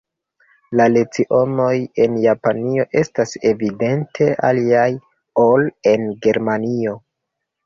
La 0.79 0.85
lecionoj 0.93 1.73
en 2.05 2.15
Japanio 2.23 2.85
estas 3.03 3.35
evidente 3.51 4.31
aliaj 4.51 4.87
ol 5.45 5.69
en 5.93 6.11
Germanio. 6.27 6.97